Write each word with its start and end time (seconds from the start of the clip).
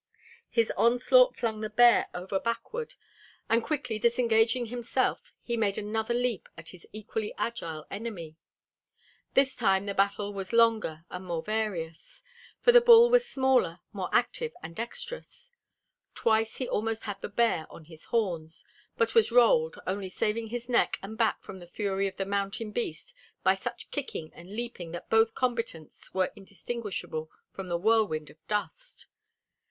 His 0.49 0.71
onslaught 0.75 1.37
flung 1.37 1.61
the 1.61 1.69
bear 1.69 2.07
over 2.15 2.39
backward, 2.39 2.95
and 3.47 3.61
quickly 3.63 3.99
disengaging 3.99 4.65
himself 4.65 5.31
he 5.43 5.55
made 5.55 5.77
another 5.77 6.15
leap 6.15 6.49
at 6.57 6.69
his 6.69 6.87
equally 6.91 7.35
agile 7.37 7.85
enemy. 7.91 8.35
This 9.35 9.55
time 9.55 9.85
the 9.85 9.93
battle 9.93 10.33
was 10.33 10.53
longer 10.53 11.05
and 11.11 11.23
more 11.25 11.43
various, 11.43 12.23
for 12.63 12.71
the 12.71 12.81
bull 12.81 13.11
was 13.11 13.29
smaller, 13.29 13.79
more 13.93 14.09
active 14.11 14.53
and 14.63 14.75
dexterous. 14.75 15.51
Twice 16.15 16.55
he 16.55 16.67
almost 16.67 17.03
had 17.03 17.21
the 17.21 17.29
bear 17.29 17.67
on 17.69 17.85
his 17.85 18.05
horns, 18.05 18.65
but 18.97 19.13
was 19.13 19.31
rolled, 19.31 19.77
only 19.85 20.09
saving 20.09 20.47
his 20.47 20.67
neck 20.67 20.97
and 21.03 21.15
back 21.15 21.43
from 21.43 21.59
the 21.59 21.67
fury 21.67 22.07
of 22.07 22.17
the 22.17 22.25
mountain 22.25 22.71
beast 22.71 23.13
by 23.43 23.53
such 23.53 23.91
kicking 23.91 24.31
and 24.33 24.55
leaping 24.55 24.93
that 24.93 25.11
both 25.11 25.35
combatants 25.35 26.11
were 26.11 26.31
indistinguishable 26.35 27.29
from 27.53 27.67
the 27.67 27.77
whirlwind 27.77 28.31
of 28.31 28.47
dust. 28.47 29.05